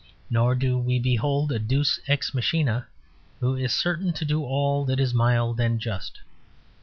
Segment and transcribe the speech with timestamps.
[0.31, 2.87] Nor do we behold a deus ex machina
[3.39, 6.21] who is certain to do all that is mild and just.